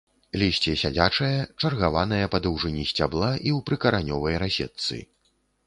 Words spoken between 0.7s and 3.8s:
сядзячае, чаргаванае па даўжыні сцябла і ў